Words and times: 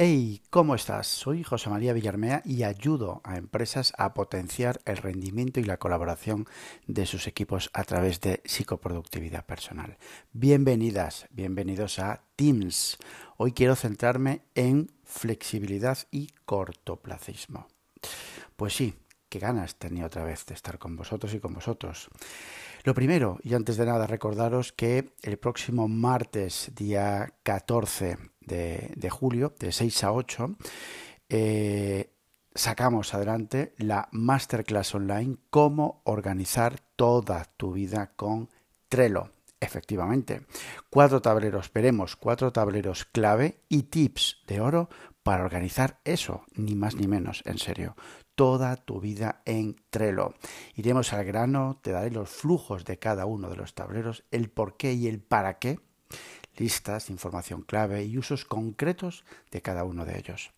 Hey, 0.00 0.42
¿cómo 0.50 0.76
estás? 0.76 1.08
Soy 1.08 1.42
José 1.42 1.70
María 1.70 1.92
Villarmea 1.92 2.40
y 2.44 2.62
ayudo 2.62 3.20
a 3.24 3.36
empresas 3.36 3.92
a 3.98 4.14
potenciar 4.14 4.78
el 4.84 4.98
rendimiento 4.98 5.58
y 5.58 5.64
la 5.64 5.78
colaboración 5.78 6.46
de 6.86 7.04
sus 7.04 7.26
equipos 7.26 7.68
a 7.72 7.82
través 7.82 8.20
de 8.20 8.40
psicoproductividad 8.44 9.44
personal. 9.44 9.98
Bienvenidas, 10.32 11.26
bienvenidos 11.32 11.98
a 11.98 12.22
Teams. 12.36 12.96
Hoy 13.38 13.50
quiero 13.50 13.74
centrarme 13.74 14.42
en 14.54 14.92
flexibilidad 15.02 15.98
y 16.12 16.28
cortoplacismo. 16.44 17.66
Pues 18.54 18.74
sí, 18.74 18.94
qué 19.28 19.38
ganas 19.38 19.76
tenía 19.76 20.06
otra 20.06 20.24
vez 20.24 20.46
de 20.46 20.54
estar 20.54 20.78
con 20.78 20.96
vosotros 20.96 21.34
y 21.34 21.40
con 21.40 21.54
vosotros. 21.54 22.08
Lo 22.84 22.94
primero, 22.94 23.38
y 23.42 23.54
antes 23.54 23.76
de 23.76 23.86
nada, 23.86 24.06
recordaros 24.06 24.72
que 24.72 25.12
el 25.22 25.38
próximo 25.38 25.88
martes, 25.88 26.72
día 26.74 27.34
14 27.42 28.18
de, 28.40 29.10
julio, 29.10 29.54
de 29.58 29.72
6 29.72 30.04
a 30.04 30.12
8, 30.12 30.56
eh, 31.28 32.10
sacamos 32.54 33.14
adelante 33.14 33.74
la 33.78 34.08
masterclass 34.12 34.94
online 34.94 35.36
Cómo 35.50 36.02
organizar 36.04 36.80
toda 36.96 37.44
tu 37.56 37.72
vida 37.72 38.12
con 38.16 38.48
Trello. 38.88 39.30
Efectivamente, 39.60 40.46
cuatro 40.88 41.20
tableros, 41.20 41.72
veremos 41.72 42.14
cuatro 42.14 42.52
tableros 42.52 43.04
clave 43.04 43.60
y 43.68 43.84
tips 43.84 44.42
de 44.46 44.60
oro 44.60 44.88
para 45.28 45.44
organizar 45.44 46.00
eso, 46.06 46.46
ni 46.54 46.74
más 46.74 46.94
ni 46.94 47.06
menos, 47.06 47.42
en 47.44 47.58
serio, 47.58 47.94
toda 48.34 48.76
tu 48.76 48.98
vida 48.98 49.42
en 49.44 49.76
Trello. 49.90 50.32
Iremos 50.74 51.12
al 51.12 51.26
grano, 51.26 51.78
te 51.82 51.90
daré 51.90 52.10
los 52.10 52.30
flujos 52.30 52.86
de 52.86 52.98
cada 52.98 53.26
uno 53.26 53.50
de 53.50 53.56
los 53.56 53.74
tableros, 53.74 54.24
el 54.30 54.48
por 54.48 54.78
qué 54.78 54.94
y 54.94 55.06
el 55.06 55.20
para 55.20 55.58
qué, 55.58 55.80
listas, 56.56 57.10
información 57.10 57.60
clave 57.60 58.06
y 58.06 58.16
usos 58.16 58.46
concretos 58.46 59.26
de 59.50 59.60
cada 59.60 59.84
uno 59.84 60.06
de 60.06 60.18
ellos. 60.18 60.50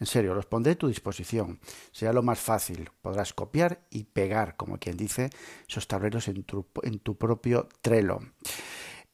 En 0.00 0.08
serio, 0.08 0.34
los 0.34 0.46
pondré 0.46 0.72
a 0.72 0.78
tu 0.78 0.88
disposición. 0.88 1.60
Será 1.92 2.12
lo 2.12 2.24
más 2.24 2.40
fácil. 2.40 2.90
Podrás 3.00 3.32
copiar 3.32 3.86
y 3.88 4.02
pegar, 4.02 4.56
como 4.56 4.78
quien 4.78 4.96
dice, 4.96 5.30
esos 5.68 5.86
tableros 5.86 6.26
en 6.26 6.42
tu, 6.42 7.16
propio 7.16 7.68
Trello. 7.82 8.18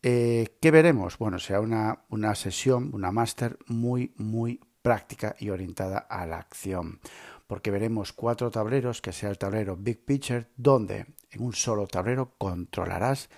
Eh, 0.03 0.57
¿Qué 0.62 0.70
veremos? 0.70 1.19
Bueno, 1.19 1.39
será 1.39 1.61
una, 1.61 2.07
una 2.09 2.34
sesión, 2.34 2.89
una 2.95 3.12
máster 3.12 3.59
muy, 3.67 4.14
muy 4.17 4.61
práctica 4.85 5.35
y 5.39 5.49
orientada 5.49 5.97
a 5.99 6.27
la 6.27 6.37
acción. 6.37 7.01
Porque 7.47 7.71
veremos 7.71 8.13
cuatro 8.13 8.51
tableros, 8.51 9.01
que 9.01 9.13
sea 9.13 9.31
el 9.31 9.39
tablero 9.39 9.79
Big 9.79 10.05
Picture, 10.05 10.49
donde 10.57 11.07
en 11.31 11.43
un 11.43 11.55
solo 11.55 11.87
tablero 11.87 12.35
controlarás 12.37 13.31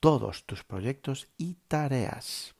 todos 0.00 0.44
tus 0.44 0.64
proyectos 0.64 1.28
y 1.38 1.54
tareas. 1.66 2.54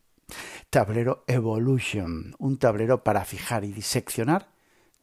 Tablero 0.71 1.25
Evolution, 1.27 2.35
un 2.39 2.57
tablero 2.57 3.05
para 3.05 3.27
fijar 3.27 3.65
y 3.65 3.73
diseccionar 3.73 4.49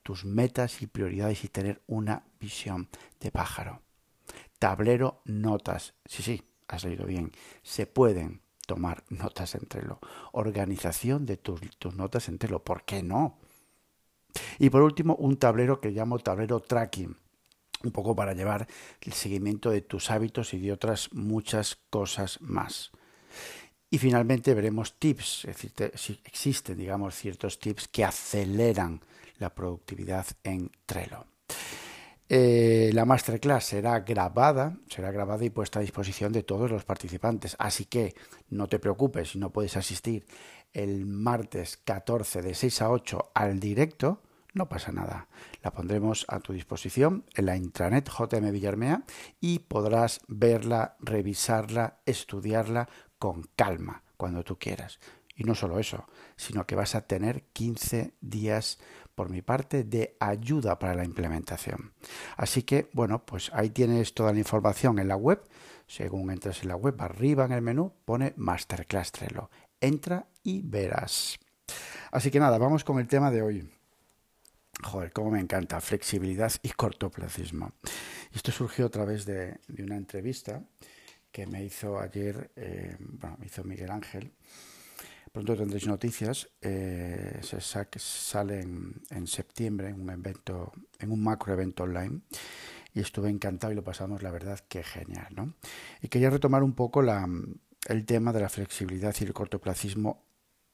tus 0.02 0.26
metas 0.26 0.82
y 0.82 0.88
prioridades 0.88 1.44
y 1.44 1.50
tener 1.50 1.84
una 1.86 2.24
visión 2.40 2.90
de 3.20 3.30
pájaro. 3.30 3.84
Tablero 4.58 5.22
Notas, 5.26 5.94
sí, 6.06 6.24
sí, 6.24 6.42
has 6.68 6.84
leído 6.84 7.06
bien, 7.06 7.32
se 7.62 7.86
pueden 7.86 8.42
tomar 8.70 9.04
notas 9.10 9.56
en 9.56 9.66
Trello. 9.66 9.98
Organización 10.32 11.26
de 11.26 11.38
tus, 11.38 11.60
tus 11.80 11.96
notas 11.96 12.30
en 12.30 12.38
Trello, 12.38 12.60
¿por 12.60 12.84
qué 12.84 13.02
no? 13.02 13.40
Y 14.60 14.70
por 14.70 14.84
último, 14.84 15.16
un 15.16 15.38
tablero 15.38 15.82
que 15.82 15.90
llamo 15.90 16.20
tablero 16.20 16.60
tracking 16.60 17.18
un 17.84 17.92
poco 17.92 18.16
para 18.16 18.34
llevar 18.34 18.68
el 19.02 19.14
seguimiento 19.14 19.72
de 19.72 19.82
tus 19.82 20.12
hábitos 20.12 20.54
y 20.54 20.60
de 20.60 20.72
otras 20.72 21.12
muchas 21.14 21.80
cosas 21.90 22.40
más. 22.42 22.92
Y 23.90 23.98
finalmente 23.98 24.54
veremos 24.54 25.00
tips, 25.00 25.46
es 25.46 25.58
decir, 25.58 25.92
si 25.96 26.20
existen, 26.26 26.78
digamos, 26.78 27.16
ciertos 27.16 27.58
tips 27.58 27.88
que 27.88 28.06
aceleran 28.06 29.02
la 29.40 29.50
productividad 29.50 30.28
en 30.44 30.70
Trello. 30.86 31.26
Eh, 32.30 32.92
la 32.94 33.06
masterclass 33.06 33.66
será 33.66 34.00
grabada, 34.02 34.78
será 34.88 35.12
grabada 35.12 35.44
y 35.44 35.50
puesta 35.50 35.80
a 35.80 35.82
disposición 35.82 36.32
de 36.32 36.44
todos 36.44 36.70
los 36.70 36.86
participantes. 36.86 37.56
Así 37.60 37.86
que 37.86 38.16
no 38.50 38.68
te 38.68 38.80
preocupes 38.80 39.32
si 39.32 39.40
no 39.40 39.52
puedes 39.52 39.76
asistir 39.76 40.26
el 40.72 41.06
martes 41.06 41.78
14 41.78 42.44
de 42.44 42.54
6 42.54 42.82
a 42.84 42.92
8 42.92 43.32
al 43.34 43.60
directo 43.60 44.22
no 44.54 44.68
pasa 44.68 44.92
nada. 44.92 45.28
La 45.64 45.72
pondremos 45.72 46.26
a 46.28 46.40
tu 46.40 46.54
disposición 46.54 47.26
en 47.36 47.46
la 47.46 47.56
intranet 47.56 48.10
JM 48.10 48.52
Villarmea 48.52 49.04
y 49.40 49.60
podrás 49.60 50.22
verla, 50.28 50.98
revisarla, 51.00 52.00
estudiarla 52.06 52.90
con 53.20 53.44
calma 53.56 54.04
cuando 54.18 54.44
tú 54.44 54.58
quieras. 54.58 55.00
Y 55.40 55.46
no 55.46 55.56
solo 55.56 55.80
eso, 55.80 56.06
sino 56.36 56.68
que 56.68 56.76
vas 56.76 56.96
a 56.96 57.08
tener 57.08 57.44
15 57.54 58.14
días 58.20 58.78
por 59.16 59.30
mi 59.30 59.42
parte 59.42 59.86
de 59.86 60.18
ayuda 60.20 60.78
para 60.78 60.96
la 60.96 61.06
implementación. 61.06 61.94
Así 62.36 62.64
que, 62.64 62.90
bueno, 62.92 63.26
pues 63.26 63.50
ahí 63.54 63.70
tienes 63.70 64.14
toda 64.14 64.34
la 64.34 64.40
información 64.40 65.00
en 65.00 65.08
la 65.08 65.16
web. 65.16 65.42
Según 65.88 66.30
entras 66.30 66.62
en 66.62 66.68
la 66.68 66.76
web, 66.76 66.94
arriba 67.00 67.46
en 67.46 67.54
el 67.54 67.62
menú 67.62 67.94
pone 68.04 68.34
Masterclass 68.36 69.14
Trello. 69.14 69.50
Entra 69.80 70.28
y 70.44 70.62
verás. 70.62 71.40
Así 72.12 72.32
que 72.32 72.40
nada, 72.42 72.58
vamos 72.58 72.84
con 72.84 73.00
el 73.00 73.08
tema 73.08 73.32
de 73.32 73.42
hoy. 73.42 73.70
Joder, 74.84 75.14
cómo 75.14 75.32
me 75.32 75.40
encanta, 75.40 75.80
flexibilidad 75.80 76.52
y 76.64 76.70
cortoplacismo. 76.72 77.72
Esto 78.34 78.52
surgió 78.52 78.88
a 78.88 78.90
través 78.90 79.26
de, 79.26 79.58
una 79.82 79.96
entrevista 79.96 80.62
que 81.32 81.48
me 81.48 81.64
hizo 81.64 81.98
ayer, 81.98 82.52
eh, 82.58 82.98
bueno, 83.00 83.38
me 83.40 83.46
hizo 83.46 83.64
Miguel 83.64 83.92
Ángel. 83.92 84.34
Pronto 85.32 85.56
tendréis 85.56 85.88
noticias. 85.88 86.50
Eh, 86.62 87.40
se 87.42 87.62
sale 87.62 88.62
en, 88.62 89.28
septiembre 89.28 89.90
en 89.90 90.02
un 90.02 90.10
evento, 90.10 90.72
en 90.98 91.12
un 91.12 91.24
macro 91.24 91.54
evento 91.54 91.84
online. 91.84 92.22
Y 92.94 93.02
estuve 93.02 93.30
encantado 93.30 93.72
y 93.72 93.76
lo 93.76 93.84
pasamos, 93.84 94.24
la 94.24 94.32
verdad, 94.32 94.60
que 94.68 94.84
genial, 94.84 95.28
¿no? 95.36 95.54
Y 96.02 96.08
quería 96.08 96.32
retomar 96.32 96.64
un 96.64 96.74
poco 96.74 97.04
el 97.04 98.06
tema 98.06 98.34
de 98.34 98.42
la 98.42 98.50
flexibilidad 98.50 99.16
y 99.20 99.24
el 99.24 99.34
cortoplacismo 99.34 100.26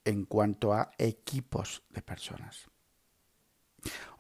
en 0.06 0.26
cuanto 0.26 0.74
a 0.74 0.92
equipos 0.98 1.84
de 1.90 2.02
personas. 2.02 2.70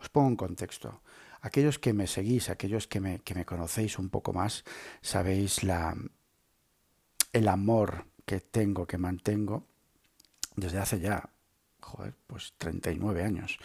Os 0.01 0.09
pongo 0.09 0.27
en 0.27 0.35
contexto. 0.35 1.01
Aquellos 1.41 1.79
que 1.79 1.93
me 1.93 2.07
seguís, 2.07 2.49
aquellos 2.49 2.87
que 2.87 2.99
me, 2.99 3.21
conocéis 3.45 3.97
un 3.97 4.09
poco 4.09 4.33
más, 4.33 4.65
sabéis 5.01 5.61
el 7.31 7.47
amor 7.47 8.07
que 8.25 8.41
tengo, 8.41 8.87
que 8.87 8.97
mantengo 8.97 9.67
desde 10.55 10.79
hace 10.79 10.99
ya, 10.99 11.29
joder, 11.79 12.13
pues 12.27 12.53
39 12.57 13.23
años. 13.23 13.59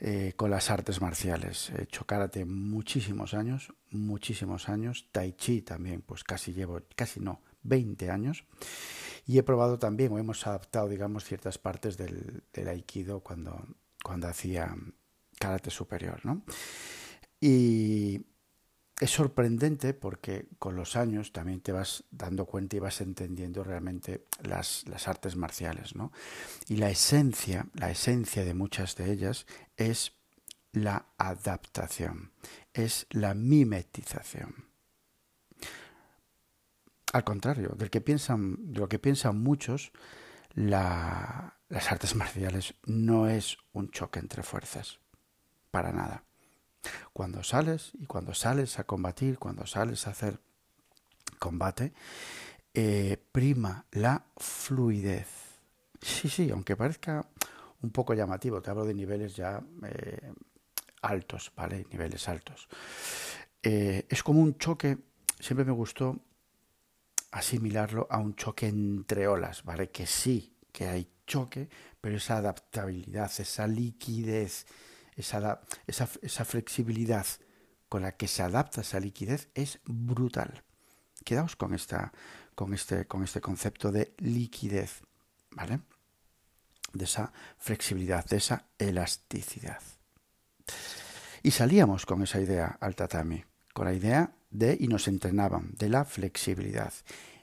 Eh, 0.00 0.34
con 0.36 0.48
las 0.52 0.70
artes 0.70 1.00
marciales. 1.00 1.70
He 1.70 1.82
hecho 1.82 2.06
karate 2.06 2.44
muchísimos 2.44 3.34
años, 3.34 3.74
muchísimos 3.90 4.68
años. 4.68 5.08
Tai 5.10 5.32
chi 5.32 5.62
también, 5.62 6.02
pues 6.02 6.22
casi 6.22 6.52
llevo, 6.52 6.82
casi 6.94 7.18
no, 7.18 7.42
20 7.64 8.08
años. 8.08 8.44
Y 9.26 9.38
he 9.38 9.42
probado 9.42 9.76
también, 9.80 10.12
o 10.12 10.18
hemos 10.18 10.46
adaptado, 10.46 10.88
digamos, 10.88 11.24
ciertas 11.24 11.58
partes 11.58 11.96
del, 11.96 12.44
del 12.52 12.68
aikido 12.68 13.20
cuando, 13.20 13.66
cuando 14.04 14.28
hacía 14.28 14.72
karate 15.40 15.70
superior, 15.70 16.24
¿no? 16.24 16.44
Y 17.40 18.24
es 19.00 19.10
sorprendente 19.10 19.94
porque 19.94 20.48
con 20.58 20.74
los 20.74 20.96
años 20.96 21.32
también 21.32 21.60
te 21.60 21.72
vas 21.72 22.04
dando 22.10 22.46
cuenta 22.46 22.76
y 22.76 22.80
vas 22.80 23.00
entendiendo 23.00 23.62
realmente 23.62 24.24
las, 24.42 24.84
las, 24.88 25.06
artes 25.06 25.36
marciales, 25.36 25.94
¿no? 25.94 26.12
Y 26.66 26.76
la 26.76 26.90
esencia, 26.90 27.66
la 27.74 27.90
esencia 27.90 28.44
de 28.44 28.54
muchas 28.54 28.96
de 28.96 29.12
ellas 29.12 29.46
es 29.76 30.12
la 30.72 31.06
adaptación, 31.16 32.32
es 32.72 33.06
la 33.10 33.34
mimetización. 33.34 34.66
Al 37.12 37.24
contrario, 37.24 37.74
del 37.76 37.90
que 37.90 38.00
piensan, 38.00 38.72
de 38.72 38.80
lo 38.80 38.88
que 38.88 38.98
piensan 38.98 39.40
muchos, 39.40 39.92
la, 40.54 41.58
las 41.68 41.90
artes 41.90 42.14
marciales 42.14 42.74
no 42.84 43.28
es 43.28 43.58
un 43.72 43.90
choque 43.90 44.18
entre 44.18 44.42
fuerzas 44.42 44.98
para 45.70 45.92
nada. 45.92 46.24
Cuando 47.12 47.42
sales 47.42 47.92
y 47.98 48.06
cuando 48.06 48.34
sales 48.34 48.78
a 48.78 48.84
combatir, 48.84 49.38
cuando 49.38 49.66
sales 49.66 50.06
a 50.06 50.10
hacer 50.10 50.40
combate, 51.38 51.92
eh, 52.74 53.16
prima 53.32 53.86
la 53.92 54.24
fluidez. 54.36 55.28
Sí, 56.00 56.28
sí, 56.28 56.50
aunque 56.50 56.76
parezca 56.76 57.26
un 57.82 57.90
poco 57.90 58.14
llamativo, 58.14 58.60
te 58.60 58.70
hablo 58.70 58.84
de 58.84 58.94
niveles 58.94 59.34
ya 59.36 59.60
eh, 59.84 60.32
altos, 61.02 61.52
¿vale? 61.56 61.86
Niveles 61.90 62.28
altos. 62.28 62.68
Eh, 63.62 64.06
es 64.08 64.22
como 64.22 64.40
un 64.40 64.56
choque, 64.58 64.98
siempre 65.40 65.64
me 65.64 65.72
gustó 65.72 66.18
asimilarlo 67.30 68.06
a 68.10 68.18
un 68.18 68.34
choque 68.34 68.68
entre 68.68 69.26
olas, 69.28 69.64
¿vale? 69.64 69.90
Que 69.90 70.06
sí, 70.06 70.56
que 70.72 70.88
hay 70.88 71.08
choque, 71.26 71.68
pero 72.00 72.16
esa 72.16 72.38
adaptabilidad, 72.38 73.30
esa 73.38 73.66
liquidez, 73.66 74.66
esa, 75.18 75.60
esa, 75.86 76.44
flexibilidad 76.44 77.26
con 77.88 78.02
la 78.02 78.16
que 78.16 78.28
se 78.28 78.42
adapta 78.42 78.80
esa 78.80 79.00
liquidez 79.00 79.48
es 79.54 79.80
brutal. 79.84 80.62
Quedaos 81.24 81.56
con, 81.56 81.74
esta, 81.74 82.12
con, 82.54 82.72
este, 82.72 83.06
con 83.06 83.24
este 83.24 83.40
concepto 83.40 83.92
de 83.92 84.14
liquidez. 84.18 85.02
¿Vale? 85.50 85.80
de 86.92 87.04
esa 87.04 87.32
flexibilidad, 87.58 88.24
de 88.24 88.36
esa 88.36 88.66
elasticidad. 88.78 89.82
Y 91.42 91.50
salíamos 91.50 92.06
con 92.06 92.22
esa 92.22 92.40
idea 92.40 92.76
al 92.80 92.94
tatami, 92.94 93.44
con 93.72 93.86
la 93.86 93.94
idea 93.94 94.32
de, 94.50 94.76
y 94.78 94.88
nos 94.88 95.08
entrenaban, 95.08 95.74
de 95.76 95.88
la 95.88 96.04
flexibilidad. 96.04 96.92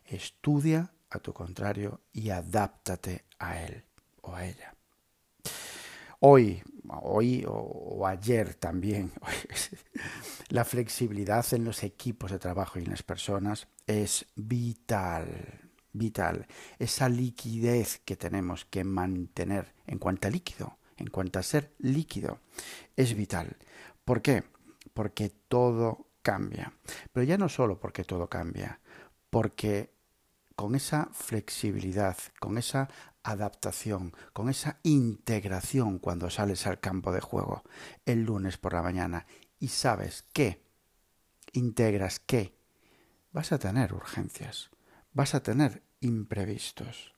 Estudia 0.05 0.91
a 1.09 1.19
tu 1.19 1.33
contrario 1.33 2.01
y 2.11 2.29
adáptate 2.29 3.25
a 3.39 3.61
él 3.61 3.83
o 4.21 4.35
a 4.35 4.45
ella. 4.45 4.74
Hoy, 6.19 6.63
hoy 6.87 7.45
o, 7.47 8.05
ayer 8.07 8.55
también, 8.55 9.11
la 10.49 10.65
flexibilidad 10.65 11.45
en 11.53 11.65
los 11.65 11.83
equipos 11.83 12.31
de 12.31 12.39
trabajo 12.39 12.79
y 12.79 12.83
en 12.83 12.91
las 12.91 13.03
personas 13.03 13.67
es 13.87 14.25
vital, 14.35 15.71
vital. 15.91 16.47
Esa 16.79 17.09
liquidez 17.09 18.01
que 18.05 18.15
tenemos 18.15 18.65
que 18.65 18.83
mantener 18.83 19.73
en 19.87 19.99
cuanto 19.99 20.27
a 20.27 20.31
líquido, 20.31 20.77
en 20.97 21.07
cuanto 21.07 21.39
a 21.39 21.43
ser 21.43 21.73
líquido, 21.79 22.39
es 22.95 23.15
vital. 23.15 23.57
¿Por 24.03 24.21
qué? 24.21 24.43
Porque 24.93 25.29
todo 25.47 26.07
cambia. 26.21 26.73
Pero 27.11 27.23
ya 27.23 27.37
no 27.37 27.49
solo 27.49 27.79
porque 27.79 28.03
todo 28.03 28.27
cambia, 28.27 28.79
porque 29.29 29.93
con 30.55 30.75
esa 30.75 31.09
flexibilidad, 31.11 32.17
con 32.39 32.57
esa 32.57 32.89
adaptación, 33.25 34.13
con 34.33 34.49
esa 34.49 34.79
integración 34.83 35.99
cuando 35.99 36.29
sales 36.29 36.67
al 36.67 36.79
campo 36.79 37.11
de 37.11 37.21
juego 37.21 37.63
el 38.05 38.23
lunes 38.23 38.57
por 38.57 38.73
la 38.73 38.83
mañana 38.83 39.25
y 39.59 39.69
sabes 39.69 40.23
que 40.31 40.63
integras 41.51 42.19
que 42.19 42.55
vas 43.31 43.51
a 43.51 43.57
tener 43.57 43.93
urgencias, 43.93 44.69
vas 45.11 45.33
a 45.33 45.41
tener 45.41 45.83
imprevistos. 46.01 47.13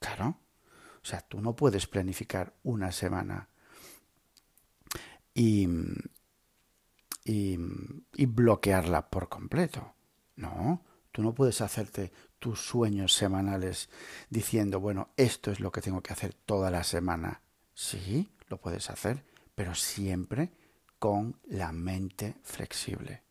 Claro. 0.00 0.40
O 1.02 1.08
sea, 1.08 1.20
tú 1.20 1.40
no 1.40 1.54
puedes 1.54 1.86
planificar 1.86 2.54
una 2.64 2.90
semana 2.90 3.48
y, 5.32 5.68
y, 7.24 7.56
bloquearla 8.26 9.08
por 9.08 9.28
completo. 9.28 9.94
No, 10.34 10.84
tú 11.12 11.22
no 11.22 11.32
puedes 11.34 11.60
hacerte 11.60 12.12
tus 12.38 12.60
sueños 12.60 13.14
semanales 13.14 13.88
diciendo, 14.30 14.80
bueno, 14.80 15.10
esto 15.16 15.50
es 15.50 15.60
lo 15.60 15.72
que 15.72 15.80
tengo 15.80 16.02
que 16.02 16.12
hacer 16.12 16.34
toda 16.34 16.70
la 16.70 16.84
semana. 16.84 17.42
Sí, 17.74 18.30
lo 18.48 18.60
puedes 18.60 18.90
hacer, 18.90 19.24
pero 19.54 19.74
siempre 19.74 20.52
con 20.98 21.40
la 21.44 21.72
mente 21.72 22.36
flexible. 22.42 23.22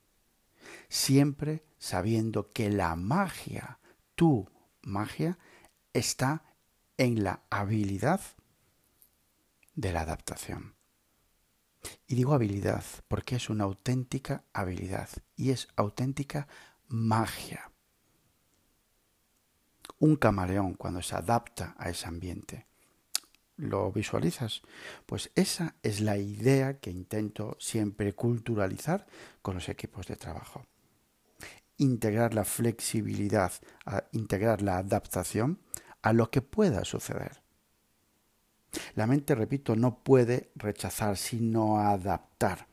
Siempre 0.90 1.66
sabiendo 1.78 2.52
que 2.52 2.70
la 2.70 2.96
magia, 2.96 3.80
tu 4.16 4.50
magia, 4.82 5.38
está 5.94 6.44
en 6.98 7.24
la 7.24 7.44
habilidad 7.50 8.22
de 9.76 9.92
la 9.92 10.02
adaptación. 10.02 10.76
Y 12.08 12.16
digo 12.16 12.34
habilidad 12.34 12.84
porque 13.08 13.36
es 13.36 13.50
una 13.50 13.66
auténtica 13.66 14.44
habilidad 14.54 15.10
y 15.36 15.52
es 15.52 15.68
auténtica 15.76 16.48
magia. 16.88 17.72
Un 20.06 20.18
camaleón 20.18 20.76
cuando 20.76 21.02
se 21.02 21.16
adapta 21.16 21.74
a 21.80 21.90
ese 21.90 22.06
ambiente. 22.06 22.68
¿Lo 23.58 23.92
visualizas? 23.92 24.62
Pues 25.08 25.32
esa 25.34 25.74
es 25.82 26.00
la 26.00 26.16
idea 26.16 26.78
que 26.78 26.92
intento 26.92 27.58
siempre 27.60 28.14
culturalizar 28.14 29.08
con 29.42 29.56
los 29.56 29.68
equipos 29.68 30.06
de 30.06 30.16
trabajo. 30.16 30.68
Integrar 31.78 32.36
la 32.36 32.46
flexibilidad, 32.46 33.52
integrar 34.12 34.62
la 34.62 34.78
adaptación 34.78 35.60
a 36.04 36.14
lo 36.14 36.30
que 36.30 36.44
pueda 36.44 36.86
suceder. 36.86 37.42
La 38.94 39.08
mente, 39.08 39.34
repito, 39.34 39.76
no 39.76 40.04
puede 40.04 40.52
rechazar, 40.54 41.18
sino 41.18 41.80
adaptar, 41.80 42.68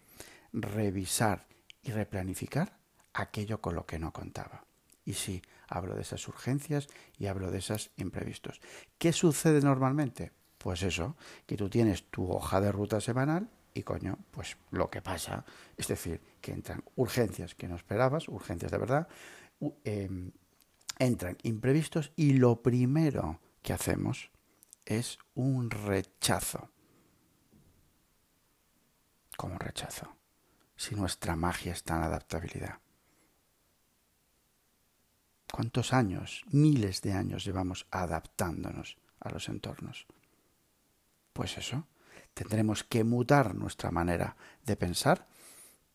revisar 0.52 1.46
y 1.82 1.92
replanificar 1.92 2.76
aquello 3.14 3.62
con 3.62 3.74
lo 3.74 3.86
que 3.86 3.98
no 3.98 4.12
contaba. 4.12 4.66
Y 5.06 5.14
sí, 5.14 5.42
hablo 5.72 5.94
de 5.94 6.02
esas 6.02 6.28
urgencias 6.28 6.86
y 7.18 7.26
hablo 7.26 7.50
de 7.50 7.58
esos 7.58 7.90
imprevistos. 7.96 8.60
¿Qué 8.98 9.12
sucede 9.12 9.60
normalmente? 9.60 10.32
Pues 10.58 10.82
eso, 10.82 11.16
que 11.46 11.56
tú 11.56 11.68
tienes 11.68 12.04
tu 12.10 12.30
hoja 12.30 12.60
de 12.60 12.70
ruta 12.70 13.00
semanal 13.00 13.48
y 13.74 13.82
coño, 13.82 14.18
pues 14.30 14.58
lo 14.70 14.90
que 14.90 15.00
pasa, 15.00 15.44
es 15.76 15.88
decir, 15.88 16.20
que 16.40 16.52
entran 16.52 16.84
urgencias 16.96 17.54
que 17.54 17.68
no 17.68 17.76
esperabas, 17.76 18.28
urgencias 18.28 18.70
de 18.70 18.78
verdad, 18.78 19.08
em, 19.82 20.30
entran 20.98 21.38
imprevistos 21.42 22.12
y 22.16 22.34
lo 22.34 22.62
primero 22.62 23.40
que 23.62 23.72
hacemos 23.72 24.30
es 24.84 25.18
un 25.34 25.70
rechazo. 25.70 26.70
Como 29.38 29.58
rechazo, 29.58 30.14
si 30.76 30.94
nuestra 30.94 31.34
magia 31.34 31.72
está 31.72 31.96
en 31.96 32.02
adaptabilidad. 32.02 32.81
¿Cuántos 35.52 35.92
años, 35.92 36.46
miles 36.50 37.02
de 37.02 37.12
años 37.12 37.44
llevamos 37.44 37.86
adaptándonos 37.90 38.96
a 39.20 39.28
los 39.28 39.50
entornos? 39.50 40.06
Pues 41.34 41.58
eso, 41.58 41.86
tendremos 42.32 42.84
que 42.84 43.04
mutar 43.04 43.54
nuestra 43.54 43.90
manera 43.90 44.34
de 44.64 44.76
pensar 44.76 45.28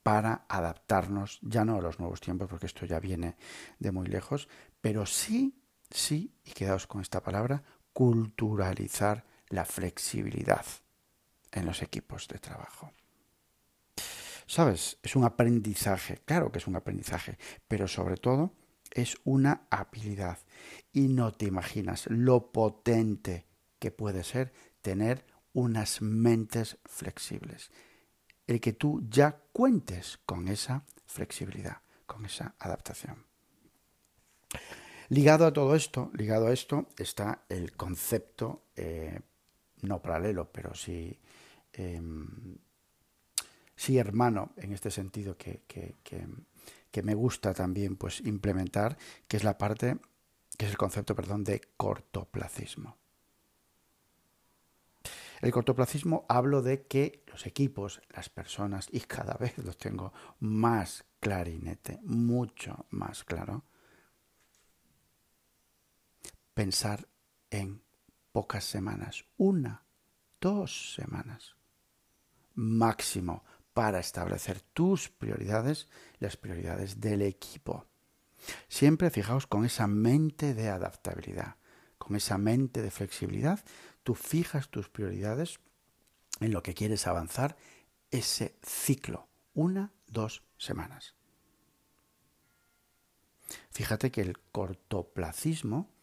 para 0.04 0.46
adaptarnos 0.48 1.40
ya 1.42 1.66
no 1.66 1.78
a 1.78 1.82
los 1.82 1.98
nuevos 1.98 2.22
tiempos, 2.22 2.48
porque 2.48 2.68
esto 2.68 2.86
ya 2.86 3.00
viene 3.00 3.36
de 3.80 3.92
muy 3.92 4.06
lejos, 4.06 4.48
pero 4.80 5.08
sí, 5.08 5.60
sí, 5.90 6.36
y 6.46 6.52
quedaos 6.52 6.86
con 6.86 7.02
esta 7.02 7.24
palabra, 7.24 7.64
culturalizar 7.94 9.26
la 9.50 9.66
flexibilidad 9.66 10.66
en 11.52 11.66
los 11.66 11.82
equipos 11.82 12.28
de 12.28 12.38
trabajo. 12.38 12.92
¿Sabes? 14.46 15.00
Es 15.02 15.16
un 15.16 15.24
aprendizaje, 15.24 16.22
claro 16.26 16.52
que 16.52 16.60
es 16.60 16.68
un 16.68 16.76
aprendizaje, 16.76 17.40
pero 17.68 17.88
sobre 17.88 18.18
todo 18.18 18.54
es 18.92 19.18
una 19.24 19.68
habilidad. 19.70 20.40
Y 20.94 21.08
no 21.08 21.32
te 21.34 21.46
imaginas 21.46 22.08
lo 22.08 22.52
potente 22.52 23.46
que 23.80 23.92
puede 23.92 24.24
ser 24.24 24.54
tener 24.82 25.26
unas 25.54 26.02
mentes 26.02 26.78
flexibles. 26.86 27.72
El 28.46 28.62
que 28.62 28.74
tú 28.74 29.04
ya 29.10 29.40
cuentes 29.52 30.20
con 30.26 30.48
esa 30.48 30.84
flexibilidad, 31.06 31.82
con 32.06 32.26
esa 32.26 32.56
adaptación. 32.60 33.26
Ligado 35.10 35.46
a 35.46 35.54
todo 35.54 35.76
esto, 35.76 36.12
ligado 36.14 36.48
a 36.48 36.54
esto 36.54 36.90
está 36.98 37.44
el 37.50 37.72
concepto, 37.74 38.64
eh, 38.76 39.22
no 39.82 40.02
paralelo, 40.02 40.52
pero 40.52 40.76
sí, 40.76 41.18
em, 41.74 42.58
sí 43.76 43.98
hermano 43.98 44.52
en 44.58 44.74
este 44.74 44.92
sentido 44.92 45.38
que, 45.38 45.62
me 47.04 47.16
gusta 47.16 47.54
también 47.54 47.96
pues 47.96 48.22
implementar, 48.22 48.98
que 49.28 49.38
es 49.38 49.44
la 49.44 49.58
parte, 49.58 49.98
que 50.58 50.66
es 50.66 50.72
el 50.72 50.78
concepto, 50.78 51.16
perdón, 51.16 51.44
de 51.44 51.62
cortoplacismo. 51.78 52.98
El 55.42 55.52
cortoplacismo 55.52 56.26
hablo 56.28 56.64
de 56.64 56.88
que 56.88 57.24
los 57.28 57.46
equipos, 57.46 58.02
las 58.10 58.30
personas, 58.30 58.88
y 58.92 59.02
cada 59.02 59.36
vez 59.36 59.56
los 59.60 59.78
tengo 59.78 60.12
más 60.40 61.06
clarinete, 61.20 62.00
mucho 62.04 62.88
más 62.90 63.24
claro, 63.24 63.64
pensar 66.56 67.08
en 67.52 67.84
pocas 68.32 68.64
semanas, 68.64 69.26
una, 69.38 69.84
dos 70.42 70.96
semanas 70.96 71.58
máximo 72.58 73.44
para 73.78 74.00
establecer 74.00 74.60
tus 74.74 75.08
prioridades, 75.08 75.88
las 76.18 76.36
prioridades 76.36 77.00
del 77.00 77.22
equipo. 77.22 77.86
Siempre 78.68 79.12
fijaos 79.12 79.46
con 79.46 79.66
esa 79.66 79.86
mente 79.86 80.56
de 80.56 80.70
adaptabilidad, 80.70 81.58
con 82.00 82.16
esa 82.16 82.40
mente 82.40 82.82
de 82.82 82.90
flexibilidad, 82.90 83.64
tú 84.02 84.16
fijas 84.16 84.70
tus 84.70 84.90
prioridades 84.90 85.60
en 86.40 86.54
lo 86.54 86.64
que 86.64 86.74
quieres 86.74 87.06
avanzar 87.06 87.56
ese 88.10 88.58
ciclo, 88.64 89.28
una, 89.54 89.94
dos 90.08 90.44
semanas. 90.58 91.14
Fíjate 93.70 94.10
que 94.10 94.22
el 94.22 94.40
cortoplacismo 94.40 95.94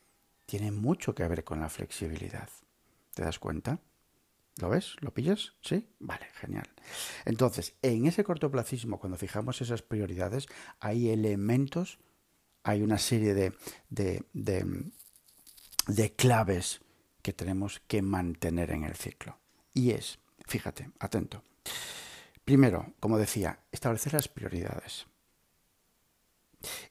tiene 0.47 0.71
mucho 0.71 1.17
que 1.17 1.27
ver 1.27 1.43
con 1.43 1.59
la 1.59 1.69
flexibilidad. 1.69 2.49
¿Te 3.15 3.25
das 3.25 3.41
cuenta? 3.41 3.81
¿Lo 4.61 4.69
ves? 4.69 4.97
¿Lo 5.01 5.13
pillas? 5.13 5.55
¿Sí? 5.63 5.89
Vale, 5.99 6.27
genial. 6.35 6.71
Entonces, 7.25 7.75
en 7.83 8.07
ese 8.07 8.23
cortoplacismo, 8.23 9.01
cuando 9.01 9.19
fijamos 9.19 9.61
esas 9.61 9.83
prioridades, 9.83 10.47
hay 10.79 11.11
elementos, 11.11 11.99
hay 12.63 12.83
una 12.83 12.99
serie 12.99 13.35
de, 13.35 13.53
de, 13.89 14.25
de, 14.33 14.91
de 15.89 16.13
claves 16.13 16.81
que 17.23 17.33
tenemos 17.33 17.81
que 17.87 18.03
mantener 18.03 18.71
en 18.71 18.85
el 18.85 18.95
ciclo. 18.95 19.39
Y 19.73 19.91
es, 19.91 20.21
fíjate, 20.47 20.91
atento. 21.01 21.43
Primero, 22.45 22.95
como 23.01 23.19
decía, 23.19 23.61
establecer 23.73 24.13
las 24.13 24.29
prioridades. 24.29 25.07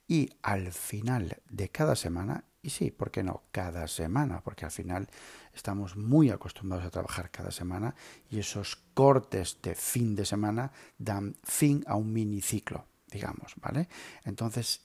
Y 0.08 0.30
al 0.42 0.74
final 0.74 1.42
de 1.50 1.70
cada 1.70 1.96
semana 1.96 2.44
Y 2.64 2.70
sí, 2.70 2.92
¿por 2.92 3.12
qué 3.12 3.24
no? 3.24 3.44
Cada 3.52 3.88
semana, 3.90 4.42
porque 4.42 4.64
al 4.64 4.72
final 4.72 5.10
estamos 5.54 5.98
muy 5.98 6.30
acostumbrados 6.30 6.88
a 6.88 6.92
trabajar 6.92 7.30
cada 7.30 7.52
semana 7.52 7.94
y 8.32 8.40
esos 8.40 8.78
cortes 8.94 9.62
de 9.62 9.76
fin 9.76 10.16
de 10.16 10.24
semana 10.24 10.72
dan 10.98 11.36
fin 11.44 11.84
a 11.88 11.96
un 11.96 12.14
miniciclo, 12.14 12.88
digamos, 13.12 13.54
¿vale? 13.58 13.90
Entonces, 14.24 14.82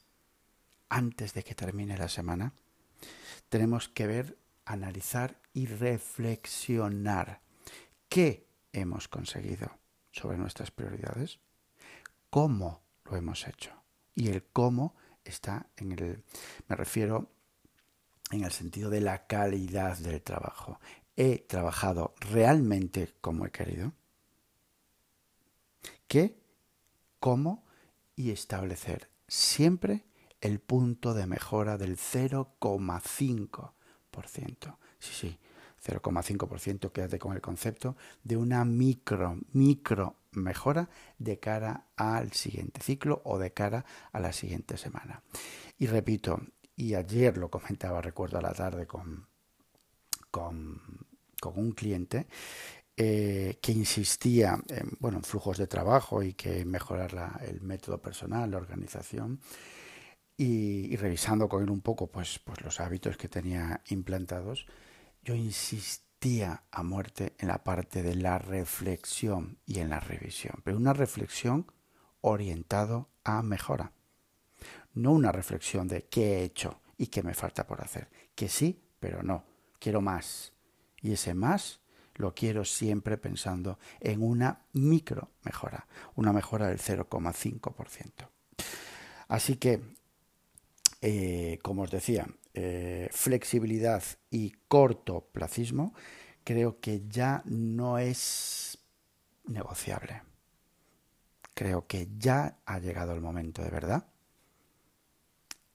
antes 0.88 1.34
de 1.34 1.44
que 1.44 1.54
termine 1.54 1.96
la 1.96 2.08
semana, 2.08 2.52
tenemos 3.48 3.88
que 3.88 4.08
ver, 4.08 4.36
analizar 4.64 5.40
y 5.54 5.66
reflexionar 5.66 7.40
qué 8.08 8.44
hemos 8.72 9.06
conseguido 9.06 9.70
sobre 10.10 10.36
nuestras 10.36 10.72
prioridades, 10.72 11.38
cómo 12.28 12.82
lo 13.04 13.16
hemos 13.16 13.46
hecho. 13.46 13.70
Y 14.16 14.30
el 14.30 14.42
cómo 14.42 14.96
está 15.24 15.66
en 15.76 15.92
el, 15.92 16.24
me 16.66 16.74
refiero 16.74 17.37
en 18.30 18.44
el 18.44 18.52
sentido 18.52 18.90
de 18.90 19.00
la 19.00 19.26
calidad 19.26 19.98
del 19.98 20.22
trabajo. 20.22 20.78
¿He 21.16 21.38
trabajado 21.38 22.14
realmente 22.20 23.12
como 23.20 23.46
he 23.46 23.50
querido? 23.50 23.92
¿Qué? 26.06 26.40
¿Cómo? 27.18 27.64
Y 28.14 28.30
establecer 28.30 29.10
siempre 29.26 30.04
el 30.40 30.60
punto 30.60 31.14
de 31.14 31.26
mejora 31.26 31.76
del 31.76 31.96
0,5%. 31.96 34.76
Sí, 34.98 35.12
sí, 35.12 35.38
0,5%, 35.84 36.92
quédate 36.92 37.18
con 37.18 37.34
el 37.34 37.40
concepto 37.40 37.96
de 38.22 38.36
una 38.36 38.64
micro, 38.64 39.38
micro 39.52 40.16
mejora 40.32 40.88
de 41.18 41.38
cara 41.38 41.86
al 41.96 42.32
siguiente 42.32 42.80
ciclo 42.80 43.22
o 43.24 43.38
de 43.38 43.52
cara 43.52 43.84
a 44.12 44.20
la 44.20 44.32
siguiente 44.32 44.76
semana. 44.76 45.22
Y 45.78 45.86
repito, 45.86 46.40
y 46.78 46.94
ayer 46.94 47.36
lo 47.36 47.50
comentaba, 47.50 48.00
recuerdo 48.00 48.38
a 48.38 48.42
la 48.42 48.52
tarde 48.52 48.86
con, 48.86 49.26
con, 50.30 50.80
un 51.56 51.72
cliente, 51.72 52.28
eh, 52.96 53.58
que 53.60 53.72
insistía 53.72 54.56
en, 54.68 54.96
bueno, 55.00 55.18
en 55.18 55.24
flujos 55.24 55.58
de 55.58 55.66
trabajo 55.66 56.22
y 56.22 56.34
que 56.34 56.64
mejorar 56.64 57.40
el 57.42 57.62
método 57.62 58.00
personal, 58.00 58.52
la 58.52 58.58
organización, 58.58 59.40
y, 60.36 60.94
revisando 60.94 61.48
con 61.48 61.64
él 61.64 61.70
un 61.70 61.80
poco 61.80 62.06
pues, 62.06 62.38
pues 62.38 62.60
los 62.62 62.78
hábitos 62.78 63.16
que 63.16 63.28
tenía 63.28 63.82
implantados, 63.88 64.66
yo 65.24 65.34
insistía 65.34 66.62
a 66.70 66.84
muerte 66.84 67.34
en 67.38 67.48
la 67.48 67.64
parte 67.64 68.04
de 68.04 68.14
la 68.14 68.38
reflexión 68.38 69.58
y 69.66 69.80
en 69.80 69.90
la 69.90 69.98
revisión, 69.98 70.60
pero 70.62 70.76
una 70.76 70.92
reflexión 70.92 71.66
orientado 72.20 73.08
a 73.24 73.42
mejora 73.42 73.92
no 74.98 75.12
una 75.12 75.32
reflexión 75.32 75.86
de 75.88 76.06
qué 76.06 76.38
he 76.38 76.44
hecho 76.44 76.80
y 76.96 77.06
qué 77.06 77.22
me 77.22 77.34
falta 77.34 77.66
por 77.66 77.80
hacer. 77.80 78.08
Que 78.34 78.48
sí, 78.48 78.82
pero 78.98 79.22
no. 79.22 79.44
Quiero 79.78 80.00
más. 80.00 80.52
Y 81.00 81.12
ese 81.12 81.34
más 81.34 81.80
lo 82.16 82.34
quiero 82.34 82.64
siempre 82.64 83.16
pensando 83.16 83.78
en 84.00 84.22
una 84.22 84.64
micro 84.72 85.30
mejora, 85.44 85.86
una 86.16 86.32
mejora 86.32 86.66
del 86.66 86.78
0,5%. 86.78 88.28
Así 89.28 89.56
que, 89.56 89.80
eh, 91.00 91.60
como 91.62 91.82
os 91.82 91.90
decía, 91.92 92.26
eh, 92.54 93.08
flexibilidad 93.12 94.02
y 94.30 94.50
cortoplacismo 94.66 95.94
creo 96.42 96.80
que 96.80 97.04
ya 97.08 97.42
no 97.44 97.98
es 97.98 98.78
negociable. 99.44 100.22
Creo 101.54 101.86
que 101.86 102.08
ya 102.18 102.58
ha 102.66 102.80
llegado 102.80 103.12
el 103.12 103.20
momento 103.20 103.62
de 103.62 103.70
verdad 103.70 104.08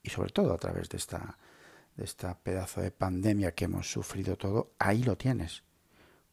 y 0.03 0.09
sobre 0.09 0.31
todo 0.31 0.53
a 0.53 0.57
través 0.57 0.89
de 0.89 0.97
esta, 0.97 1.37
de 1.95 2.03
esta 2.03 2.37
pedazo 2.37 2.81
de 2.81 2.91
pandemia 2.91 3.53
que 3.55 3.65
hemos 3.65 3.91
sufrido 3.91 4.37
todo, 4.37 4.73
ahí 4.77 5.03
lo 5.03 5.17
tienes. 5.17 5.63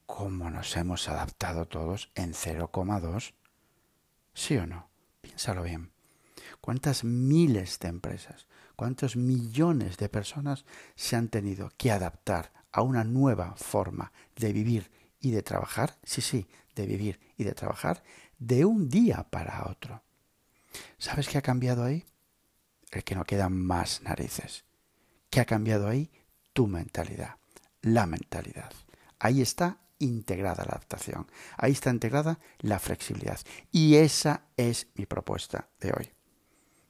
¿Cómo 0.05 0.49
nos 0.49 0.75
hemos 0.75 1.07
adaptado 1.07 1.67
todos 1.67 2.11
en 2.15 2.33
0,2? 2.33 3.33
¿Sí 4.33 4.57
o 4.57 4.67
no? 4.67 4.89
Piénsalo 5.21 5.63
bien. 5.63 5.91
¿Cuántas 6.59 7.03
miles 7.03 7.79
de 7.79 7.87
empresas, 7.87 8.47
cuántos 8.75 9.15
millones 9.15 9.97
de 9.97 10.09
personas 10.09 10.65
se 10.95 11.15
han 11.15 11.29
tenido 11.29 11.71
que 11.77 11.91
adaptar 11.91 12.51
a 12.71 12.81
una 12.81 13.03
nueva 13.03 13.55
forma 13.55 14.11
de 14.35 14.51
vivir 14.51 14.91
y 15.19 15.31
de 15.31 15.43
trabajar? 15.43 15.97
Sí, 16.03 16.21
sí, 16.21 16.47
de 16.75 16.85
vivir 16.85 17.19
y 17.37 17.45
de 17.45 17.53
trabajar 17.53 18.03
de 18.37 18.65
un 18.65 18.89
día 18.89 19.27
para 19.29 19.69
otro. 19.69 20.03
¿Sabes 20.97 21.29
qué 21.29 21.37
ha 21.37 21.41
cambiado 21.41 21.83
ahí? 21.83 22.05
El 22.91 23.03
que 23.03 23.15
no 23.15 23.23
quedan 23.23 23.53
más 23.53 24.01
narices. 24.01 24.65
¿Qué 25.29 25.39
ha 25.39 25.45
cambiado 25.45 25.87
ahí? 25.87 26.11
Tu 26.53 26.67
mentalidad, 26.67 27.37
la 27.81 28.05
mentalidad. 28.05 28.71
Ahí 29.19 29.41
está 29.41 29.77
integrada 29.99 30.65
la 30.65 30.71
adaptación, 30.71 31.27
ahí 31.57 31.71
está 31.71 31.89
integrada 31.89 32.39
la 32.59 32.79
flexibilidad. 32.79 33.39
Y 33.71 33.95
esa 33.95 34.43
es 34.57 34.87
mi 34.95 35.05
propuesta 35.05 35.69
de 35.79 35.93
hoy. 35.97 36.11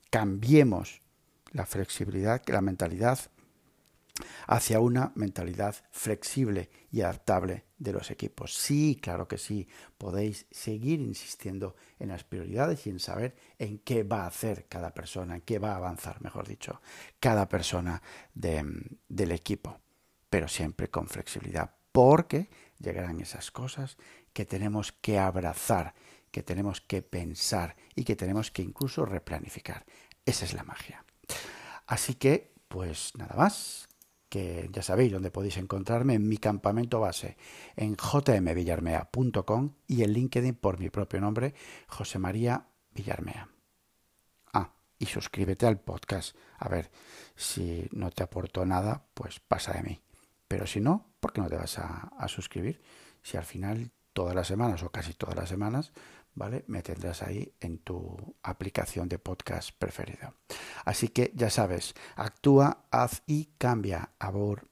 Cambiemos 0.10 1.02
la 1.52 1.66
flexibilidad, 1.66 2.42
la 2.48 2.62
mentalidad 2.62 3.20
hacia 4.48 4.80
una 4.80 5.12
mentalidad 5.16 5.76
flexible 5.92 6.70
y 6.92 7.02
adaptable 7.02 7.66
de 7.82 7.94
los 7.94 8.12
equipos. 8.12 8.54
Sí, 8.54 9.00
claro 9.02 9.28
que 9.28 9.40
sí, 9.40 9.68
podéis 9.98 10.46
seguir 10.52 11.02
insistiendo 11.02 11.76
en 11.98 12.10
las 12.10 12.24
prioridades 12.24 12.86
y 12.86 12.92
en 12.92 13.00
saber 13.00 13.36
en 13.58 13.80
qué 13.80 14.04
va 14.04 14.24
a 14.24 14.28
hacer 14.28 14.68
cada 14.68 14.94
persona, 14.94 15.36
en 15.36 15.42
qué 15.42 15.58
va 15.58 15.74
a 15.74 15.78
avanzar, 15.78 16.22
mejor 16.22 16.48
dicho, 16.48 16.80
cada 17.20 17.50
persona 17.50 18.04
del 18.36 19.32
equipo, 19.32 19.80
pero 20.30 20.48
siempre 20.48 20.92
con 20.92 21.08
flexibilidad, 21.08 21.74
porque 21.92 22.52
llegarán 22.78 23.20
esas 23.20 23.50
cosas 23.50 23.98
que 24.32 24.46
tenemos 24.46 24.92
que 24.92 25.18
abrazar, 25.18 25.96
que 26.30 26.44
tenemos 26.44 26.82
que 26.82 27.02
pensar 27.02 27.76
y 27.96 28.04
que 28.04 28.16
tenemos 28.16 28.52
que 28.52 28.62
incluso 28.62 29.06
replanificar. 29.06 29.86
Esa 30.24 30.46
es 30.46 30.54
la 30.54 30.64
magia. 30.64 31.04
Así 31.88 32.14
que, 32.14 32.54
pues 32.68 33.14
nada 33.18 33.36
más, 33.36 33.90
que 34.32 34.70
ya 34.72 34.82
sabéis 34.82 35.12
dónde 35.12 35.30
podéis 35.30 35.58
encontrarme 35.58 36.14
en 36.14 36.26
mi 36.26 36.38
campamento 36.38 37.02
base 37.02 37.36
en 37.76 37.98
jmvillarmea.com 37.98 39.74
y 39.88 40.04
en 40.04 40.14
LinkedIn 40.14 40.56
por 40.56 40.80
mi 40.80 40.90
propio 40.90 41.20
nombre, 41.20 41.54
José 41.88 42.18
María 42.18 42.66
Villarmea. 42.94 43.50
Ah, 44.54 44.72
y 44.98 45.08
suscríbete 45.08 45.66
al 45.66 45.82
podcast. 45.82 46.38
A 46.58 46.70
ver, 46.70 46.92
si 47.36 47.90
no 47.92 48.10
te 48.10 48.24
aporto 48.24 48.66
nada, 48.66 49.06
pues 49.14 49.42
pasa 49.42 49.74
de 49.74 49.84
mí. 49.84 50.02
Pero 50.48 50.66
si 50.66 50.80
no, 50.80 51.12
¿por 51.20 51.34
qué 51.34 51.42
no 51.42 51.50
te 51.50 51.58
vas 51.58 51.78
a, 51.78 52.14
a 52.18 52.30
suscribir? 52.30 52.82
Si 53.22 53.36
al 53.36 53.44
final 53.44 53.92
todas 54.14 54.34
las 54.34 54.48
semanas 54.48 54.82
o 54.84 54.92
casi 54.92 55.14
todas 55.14 55.36
las 55.36 55.50
semanas 55.50 55.92
¿vale? 56.34 56.64
Me 56.68 56.82
tendrás 56.82 57.24
ahí 57.24 57.54
en 57.60 57.80
tu 57.80 58.36
aplicación 58.44 59.10
de 59.10 59.20
podcast 59.20 59.72
preferido. 59.78 60.36
Así 60.86 61.10
que 61.10 61.32
ya 61.36 61.50
sabes, 61.50 61.94
actúa, 62.16 62.86
haz 62.92 63.24
y 63.26 63.52
cambia. 63.58 64.12
Abur. 64.20 64.71